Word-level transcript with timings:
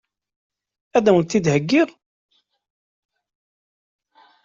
Ad 0.97 1.05
wen-t-id-heggiɣ? 1.11 1.89